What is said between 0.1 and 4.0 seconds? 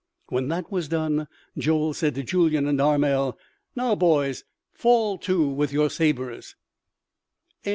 When that was done, Joel said to Julyan and Armel: "Now,